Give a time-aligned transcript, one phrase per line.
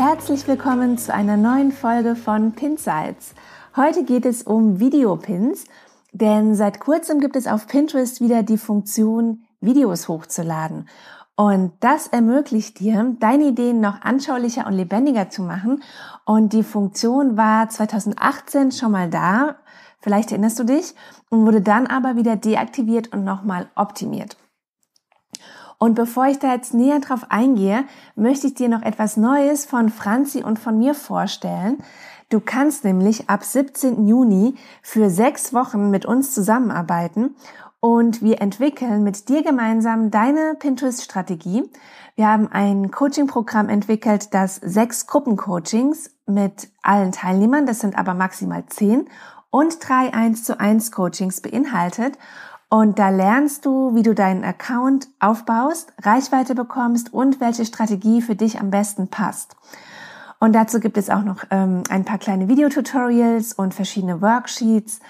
[0.00, 3.34] Herzlich willkommen zu einer neuen Folge von Pinsights.
[3.74, 5.64] Heute geht es um Videopins,
[6.12, 10.88] denn seit kurzem gibt es auf Pinterest wieder die Funktion, Videos hochzuladen.
[11.34, 15.82] Und das ermöglicht dir, deine Ideen noch anschaulicher und lebendiger zu machen.
[16.24, 19.56] Und die Funktion war 2018 schon mal da,
[19.98, 20.94] vielleicht erinnerst du dich,
[21.28, 24.36] und wurde dann aber wieder deaktiviert und nochmal optimiert.
[25.78, 27.84] Und bevor ich da jetzt näher drauf eingehe,
[28.16, 31.78] möchte ich dir noch etwas Neues von Franzi und von mir vorstellen.
[32.30, 34.06] Du kannst nämlich ab 17.
[34.06, 37.36] Juni für sechs Wochen mit uns zusammenarbeiten
[37.80, 41.70] und wir entwickeln mit dir gemeinsam deine Pinterest-Strategie.
[42.16, 48.66] Wir haben ein Coaching-Programm entwickelt, das sechs Gruppencoachings mit allen Teilnehmern, das sind aber maximal
[48.66, 49.08] zehn,
[49.50, 52.18] und drei 1 zu 1 Coachings beinhaltet.
[52.70, 58.36] Und da lernst du, wie du deinen Account aufbaust, Reichweite bekommst und welche Strategie für
[58.36, 59.56] dich am besten passt.
[60.38, 65.00] Und dazu gibt es auch noch ähm, ein paar kleine Videotutorials und verschiedene Worksheets.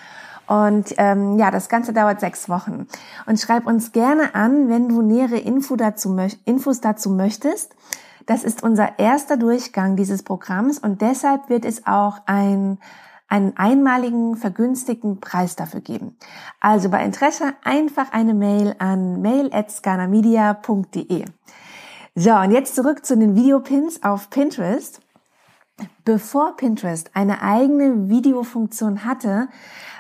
[0.47, 2.87] Und ähm, ja, das Ganze dauert sechs Wochen.
[3.27, 7.75] Und schreib uns gerne an, wenn du nähere Info dazu, Infos dazu möchtest.
[8.25, 12.79] Das ist unser erster Durchgang dieses Programms und deshalb wird es auch ein
[13.29, 16.17] einen einmaligen vergünstigten Preis dafür geben.
[16.61, 21.25] Also bei Interesse einfach eine Mail an mail@scanamedia.de.
[22.15, 25.01] So, und jetzt zurück zu den Videopins auf Pinterest.
[26.05, 29.47] Bevor Pinterest eine eigene Videofunktion hatte,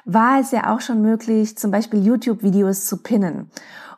[0.04, 3.48] war es ja auch schon möglich, zum Beispiel YouTube-Videos zu pinnen.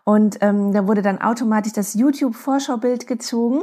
[0.05, 3.63] Und ähm, da wurde dann automatisch das YouTube-Vorschaubild gezogen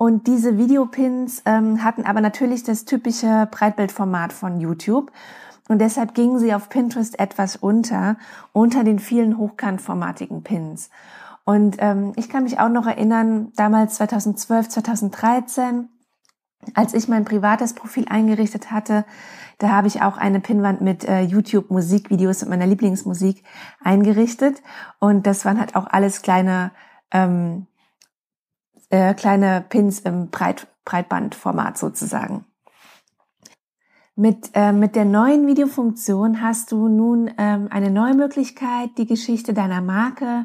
[0.00, 5.12] und diese Videopins ähm, hatten aber natürlich das typische Breitbildformat von YouTube.
[5.68, 8.16] Und deshalb gingen sie auf Pinterest etwas unter,
[8.54, 10.88] unter den vielen hochkantformatigen Pins.
[11.44, 15.90] Und ähm, ich kann mich auch noch erinnern, damals 2012, 2013,
[16.72, 19.04] als ich mein privates Profil eingerichtet hatte,
[19.58, 23.44] da habe ich auch eine Pinwand mit äh, YouTube-Musikvideos und meiner Lieblingsmusik
[23.84, 24.62] eingerichtet.
[24.98, 26.70] Und das waren halt auch alles kleine
[27.10, 27.66] ähm,
[28.90, 32.44] äh, kleine Pins im Breit, Breitbandformat sozusagen.
[34.16, 39.54] Mit, äh, mit der neuen Videofunktion hast du nun ähm, eine neue Möglichkeit, die Geschichte
[39.54, 40.44] deiner Marke,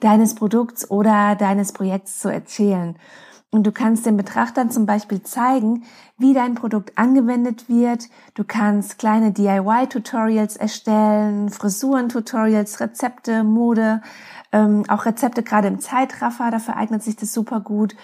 [0.00, 2.96] deines Produkts oder deines Projekts zu erzählen.
[3.50, 5.84] Und du kannst den Betrachtern zum Beispiel zeigen,
[6.18, 8.08] wie dein Produkt angewendet wird.
[8.34, 14.02] Du kannst kleine DIY-Tutorials erstellen, Frisuren-Tutorials, Rezepte, Mode,
[14.56, 17.94] ähm, auch Rezepte gerade im Zeitraffer, dafür eignet sich das super gut.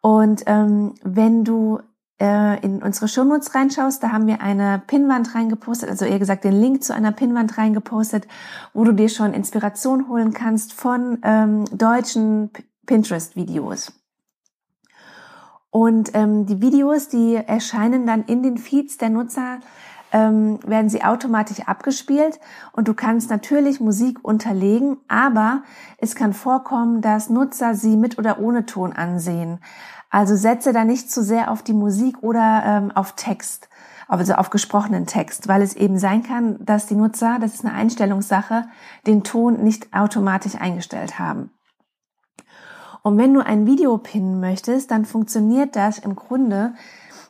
[0.00, 1.80] Und ähm, wenn du
[2.20, 6.52] äh, in unsere Shownotes reinschaust, da haben wir eine Pinnwand reingepostet, also eher gesagt den
[6.52, 8.28] Link zu einer Pinnwand reingepostet,
[8.72, 12.50] wo du dir schon Inspiration holen kannst von ähm, deutschen
[12.86, 13.92] Pinterest-Videos.
[15.70, 19.58] Und ähm, die Videos, die erscheinen dann in den Feeds der Nutzer
[20.16, 22.40] ähm, werden sie automatisch abgespielt
[22.72, 25.62] und du kannst natürlich Musik unterlegen, aber
[25.98, 29.60] es kann vorkommen, dass Nutzer sie mit oder ohne Ton ansehen.
[30.10, 33.68] Also setze da nicht zu sehr auf die Musik oder ähm, auf Text,
[34.08, 37.74] also auf gesprochenen Text, weil es eben sein kann, dass die Nutzer, das ist eine
[37.74, 38.64] Einstellungssache,
[39.06, 41.50] den Ton nicht automatisch eingestellt haben.
[43.02, 46.72] Und wenn du ein Video pinnen möchtest, dann funktioniert das im Grunde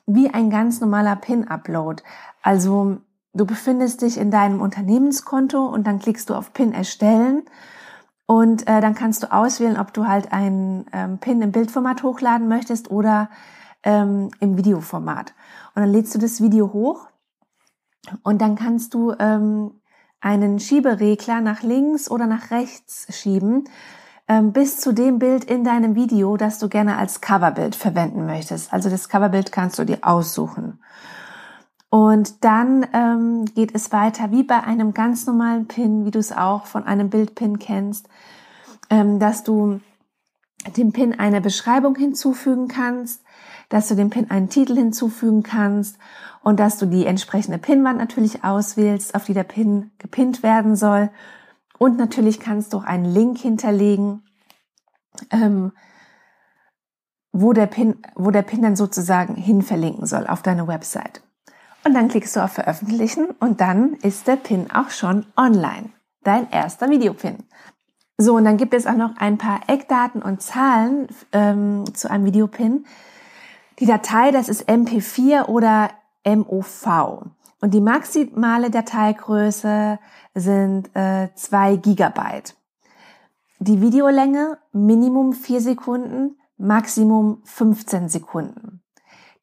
[0.07, 2.03] wie ein ganz normaler Pin-Upload.
[2.47, 2.99] Also
[3.34, 7.43] du befindest dich in deinem Unternehmenskonto und dann klickst du auf PIN erstellen
[8.27, 12.47] und äh, dann kannst du auswählen, ob du halt einen ähm, PIN im Bildformat hochladen
[12.47, 13.31] möchtest oder
[13.82, 15.35] ähm, im Videoformat.
[15.75, 17.09] Und dann lädst du das Video hoch
[18.23, 19.81] und dann kannst du ähm,
[20.20, 23.65] einen Schieberegler nach links oder nach rechts schieben
[24.29, 28.73] ähm, bis zu dem Bild in deinem Video, das du gerne als Coverbild verwenden möchtest.
[28.73, 30.79] Also das Coverbild kannst du dir aussuchen.
[31.96, 36.31] Und dann ähm, geht es weiter wie bei einem ganz normalen Pin, wie du es
[36.31, 38.06] auch von einem Bildpin kennst,
[38.90, 39.81] ähm, dass du
[40.76, 43.22] dem Pin eine Beschreibung hinzufügen kannst,
[43.70, 45.96] dass du dem Pin einen Titel hinzufügen kannst
[46.43, 51.08] und dass du die entsprechende Pinwand natürlich auswählst, auf die der Pin gepinnt werden soll.
[51.78, 54.22] Und natürlich kannst du auch einen Link hinterlegen,
[55.31, 55.72] ähm,
[57.32, 61.22] wo der Pin, wo der Pin dann sozusagen hin verlinken soll auf deine Website.
[61.87, 65.91] Und dann klickst du auf Veröffentlichen und dann ist der Pin auch schon online.
[66.25, 67.44] Dein erster Videopin.
[68.19, 72.25] So, und dann gibt es auch noch ein paar Eckdaten und Zahlen ähm, zu einem
[72.25, 72.87] Videopin.
[73.79, 75.91] Die Datei, das ist MP4 oder
[76.25, 77.23] MOV.
[77.61, 80.00] Und die maximale Dateigröße
[80.35, 82.56] sind äh, 2 Gigabyte.
[83.61, 88.82] Die Videolänge Minimum 4 Sekunden, Maximum 15 Sekunden.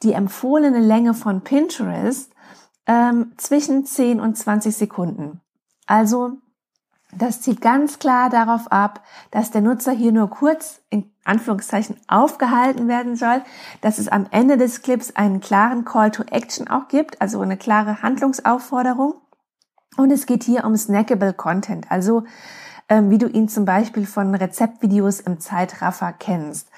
[0.02, 2.33] Die empfohlene Länge von Pinterest
[2.88, 5.42] ähm, zwischen 10 und 20 Sekunden.
[5.86, 6.38] Also
[7.18, 12.88] das zielt ganz klar darauf ab, dass der Nutzer hier nur kurz in Anführungszeichen aufgehalten
[12.88, 13.42] werden soll,
[13.82, 17.58] dass es am Ende des Clips einen klaren Call to Action auch gibt, also eine
[17.58, 19.16] klare Handlungsaufforderung.
[19.96, 22.24] Und es geht hier um snackable Content, also
[22.90, 26.70] ähm, wie du ihn zum Beispiel von Rezeptvideos im Zeitraffer kennst.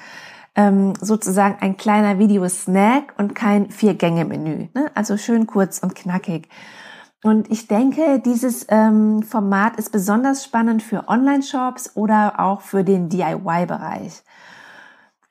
[0.55, 4.69] Ähm, sozusagen ein kleiner Videosnack und kein Vier-Gänge-Menü.
[4.73, 4.91] Ne?
[4.93, 6.47] Also schön kurz und knackig.
[7.25, 13.09] Und ich denke, dieses ähm, Format ist besonders spannend für Online-Shops oder auch für den
[13.09, 14.21] DIY-Bereich.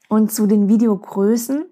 [0.09, 1.67] Und zu den Videogrößen.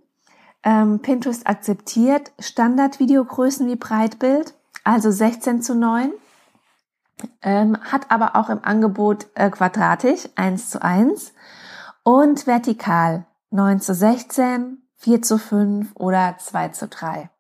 [0.63, 6.13] Ähm, Pinterest akzeptiert Standard-Videogrößen wie Breitbild, also 16 zu 9,
[7.43, 11.33] ähm, hat aber auch im Angebot äh, quadratisch 1 zu 1
[12.05, 17.31] und vertikal 9 zu 16, 4 zu 5 oder 2 zu 3.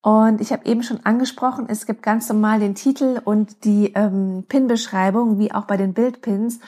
[0.00, 4.44] Und ich habe eben schon angesprochen, es gibt ganz normal den Titel und die ähm,
[4.48, 6.60] Pin-Beschreibung, wie auch bei den Bildpins.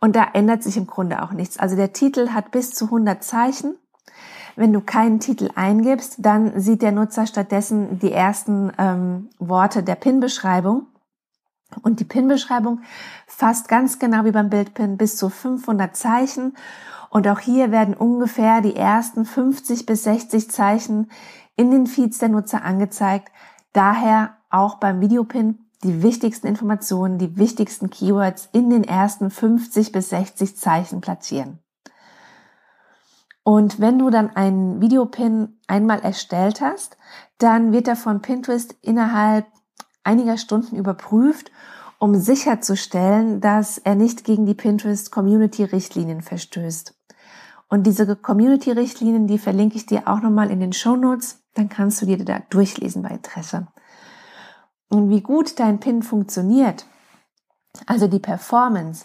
[0.00, 1.58] Und da ändert sich im Grunde auch nichts.
[1.58, 3.74] Also der Titel hat bis zu 100 Zeichen.
[4.54, 9.96] Wenn du keinen Titel eingibst, dann sieht der Nutzer stattdessen die ersten ähm, Worte der
[9.96, 10.86] Pin-Beschreibung.
[11.82, 12.82] Und die Pin-Beschreibung
[13.26, 16.54] fasst ganz genau wie beim Bildpin bis zu 500 Zeichen.
[17.14, 21.12] Und auch hier werden ungefähr die ersten 50 bis 60 Zeichen
[21.54, 23.30] in den Feeds der Nutzer angezeigt.
[23.72, 30.08] Daher auch beim Videopin die wichtigsten Informationen, die wichtigsten Keywords in den ersten 50 bis
[30.08, 31.60] 60 Zeichen platzieren.
[33.44, 36.96] Und wenn du dann einen Videopin einmal erstellt hast,
[37.38, 39.46] dann wird er von Pinterest innerhalb
[40.02, 41.52] einiger Stunden überprüft,
[42.00, 46.92] um sicherzustellen, dass er nicht gegen die Pinterest Community Richtlinien verstößt.
[47.74, 51.68] Und diese Community Richtlinien, die verlinke ich dir auch nochmal in den Show Notes dann
[51.68, 53.66] kannst du dir da durchlesen bei Interesse.
[54.88, 56.86] Und wie gut dein Pin funktioniert,
[57.86, 59.04] also die Performance,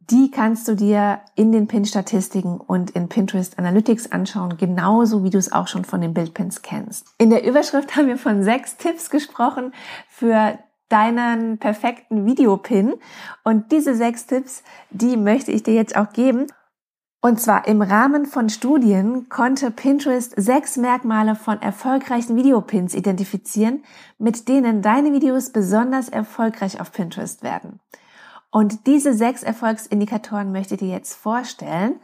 [0.00, 5.38] die kannst du dir in den Pin-Statistiken und in Pinterest Analytics anschauen, genauso wie du
[5.38, 7.06] es auch schon von den Bildpins kennst.
[7.18, 9.72] In der Überschrift haben wir von sechs Tipps gesprochen
[10.08, 12.94] für deinen perfekten Videopin.
[13.44, 16.46] Und diese sechs Tipps, die möchte ich dir jetzt auch geben.
[17.20, 23.82] Und zwar im Rahmen von Studien konnte Pinterest sechs Merkmale von erfolgreichen Videopins identifizieren,
[24.18, 27.80] mit denen deine Videos besonders erfolgreich auf Pinterest werden.
[28.50, 31.96] Und diese sechs Erfolgsindikatoren möchte ich dir jetzt vorstellen.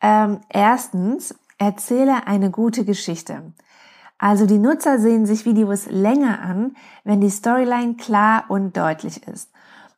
[0.00, 3.52] Ähm, erstens, erzähle eine gute Geschichte.
[4.16, 9.50] Also die Nutzer sehen sich Videos länger an, wenn die Storyline klar und deutlich ist.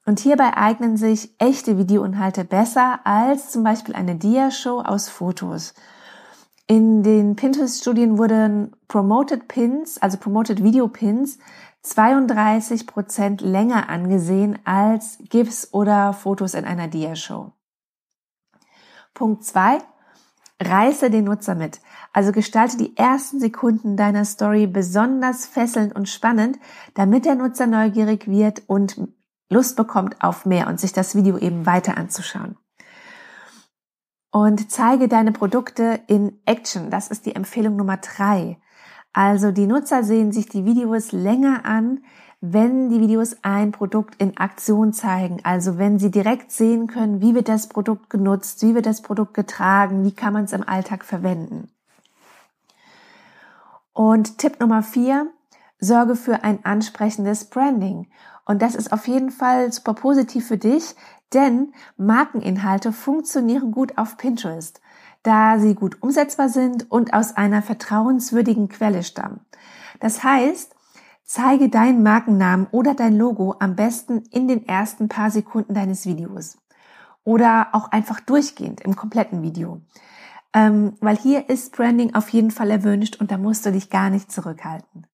[0.06, 5.73] Und hierbei eignen sich echte Videoinhalte besser als zum Beispiel eine Dia-Show aus Fotos.
[6.67, 11.39] In den Pinterest-Studien wurden Promoted Pins, also Promoted Video Pins,
[11.82, 17.53] 32 Prozent länger angesehen als GIFs oder Fotos in einer Dia-Show.
[19.15, 19.79] Punkt zwei:
[20.63, 21.81] Reiße den Nutzer mit.
[22.13, 26.58] Also gestalte die ersten Sekunden deiner Story besonders fesselnd und spannend,
[26.94, 28.96] damit der Nutzer neugierig wird und
[29.51, 32.56] Lust bekommt auf mehr und sich das Video eben weiter anzuschauen.
[34.31, 36.91] Und zeige deine Produkte in Action.
[36.91, 38.58] Das ist die Empfehlung Nummer drei.
[39.13, 42.03] Also die Nutzer sehen sich die Videos länger an,
[42.41, 45.39] wenn die Videos ein Produkt in Aktion zeigen.
[45.44, 49.34] Also wenn sie direkt sehen können, wie wird das Produkt genutzt, wie wird das Produkt
[49.34, 51.70] getragen, wie kann man es im Alltag verwenden.
[53.93, 55.29] Und Tipp Nummer vier,
[55.79, 58.08] sorge für ein ansprechendes Branding.
[58.44, 60.94] Und das ist auf jeden Fall super positiv für dich,
[61.32, 64.81] denn Markeninhalte funktionieren gut auf Pinterest,
[65.22, 69.41] da sie gut umsetzbar sind und aus einer vertrauenswürdigen Quelle stammen.
[70.01, 70.74] Das heißt,
[71.24, 76.58] zeige deinen Markennamen oder dein Logo am besten in den ersten paar Sekunden deines Videos
[77.24, 79.81] oder auch einfach durchgehend im kompletten Video.
[80.53, 84.10] Ähm, weil hier ist Branding auf jeden Fall erwünscht und da musst du dich gar
[84.10, 85.06] nicht zurückhalten.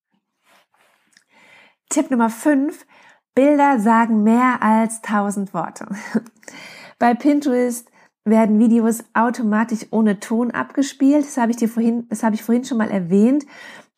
[1.88, 2.86] Tipp Nummer 5.
[3.34, 5.86] Bilder sagen mehr als tausend Worte.
[6.98, 7.90] Bei Pinterest
[8.24, 11.24] werden Videos automatisch ohne Ton abgespielt.
[11.24, 13.46] Das habe ich dir vorhin, das habe ich vorhin schon mal erwähnt.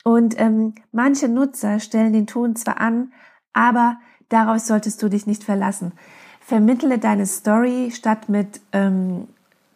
[0.05, 3.13] Und ähm, manche Nutzer stellen den Ton zwar an,
[3.53, 3.99] aber
[4.29, 5.93] darauf solltest du dich nicht verlassen.
[6.41, 9.29] Vermittle deine Story statt mit ähm,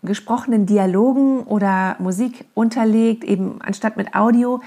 [0.02, 4.60] gesprochenen Dialogen oder Musik unterlegt, eben anstatt mit Audio,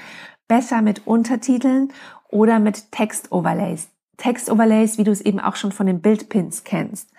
[0.47, 1.91] besser mit Untertiteln
[2.29, 3.89] oder mit Text-Overlays.
[4.19, 7.09] Text-Overlays, wie du es eben auch schon von den Bildpins kennst.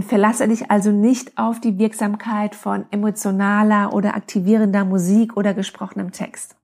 [0.00, 6.54] Verlasse dich also nicht auf die Wirksamkeit von emotionaler oder aktivierender Musik oder gesprochenem Text.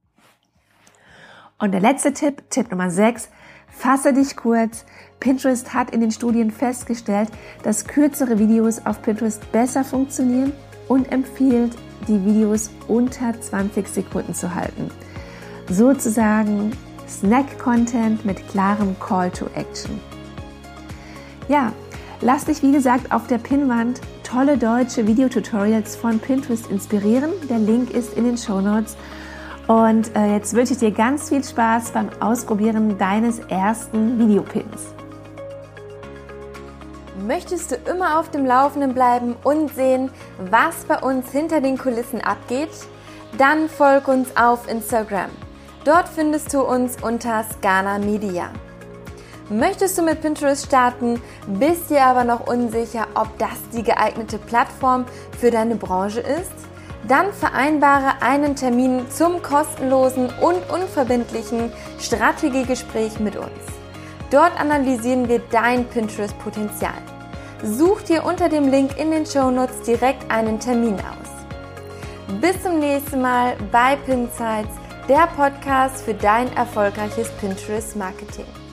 [1.58, 3.30] Und der letzte Tipp, Tipp Nummer 6,
[3.68, 4.84] fasse dich kurz.
[5.20, 7.30] Pinterest hat in den Studien festgestellt,
[7.62, 10.52] dass kürzere Videos auf Pinterest besser funktionieren
[10.88, 11.74] und empfiehlt,
[12.06, 14.90] die Videos unter 20 Sekunden zu halten.
[15.70, 16.72] Sozusagen
[17.08, 20.00] Snack-Content mit klarem Call to Action.
[21.48, 21.72] Ja,
[22.20, 27.30] lass dich wie gesagt auf der Pinwand tolle deutsche Videotutorials von Pinterest inspirieren.
[27.48, 28.96] Der Link ist in den Show Notes.
[29.66, 34.94] Und äh, jetzt wünsche ich dir ganz viel Spaß beim Ausprobieren deines ersten Videopins.
[37.26, 40.10] Möchtest du immer auf dem Laufenden bleiben und sehen,
[40.50, 42.68] was bei uns hinter den Kulissen abgeht?
[43.38, 45.30] Dann folg uns auf Instagram.
[45.84, 48.48] Dort findest du uns unter Scana Media.
[49.50, 55.04] Möchtest du mit Pinterest starten, bist dir aber noch unsicher, ob das die geeignete Plattform
[55.38, 56.54] für deine Branche ist?
[57.06, 63.50] Dann vereinbare einen Termin zum kostenlosen und unverbindlichen Strategiegespräch mit uns.
[64.30, 66.94] Dort analysieren wir dein Pinterest-Potenzial.
[67.62, 72.40] Such dir unter dem Link in den Show Notes direkt einen Termin aus.
[72.40, 74.72] Bis zum nächsten Mal bei Pinsights,
[75.08, 78.63] der Podcast für dein erfolgreiches Pinterest-Marketing.